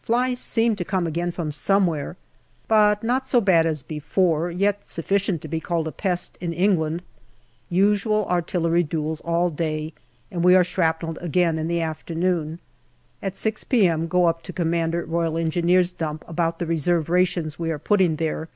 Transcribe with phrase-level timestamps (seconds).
[0.00, 2.16] Flies seem to come again from somewhere,
[2.68, 7.02] but not so bad as before, yet sufficient to be called a pest in England.
[7.68, 9.92] Usual artillery duels all day,
[10.30, 12.60] and we are shrapnelled again in the afternoon.
[13.20, 14.06] At 6 p.m.
[14.08, 15.82] go up to C.R.E.
[15.98, 18.48] dump about the reserve rations we are putting there.